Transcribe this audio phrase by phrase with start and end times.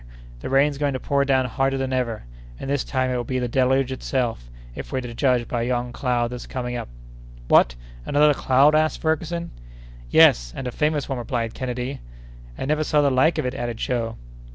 [0.39, 2.23] the rain's going to pour down harder than ever;
[2.59, 5.93] and this time it will be the deluge itself, if we're to judge by yon
[5.93, 6.89] cloud that's coming up!"
[7.49, 7.75] "What!
[8.03, 9.51] another cloud?" asked Ferguson.
[10.09, 11.99] "Yes, and a famous one," replied Kennedy.
[12.57, 14.15] "I never saw the like of it," added Joe.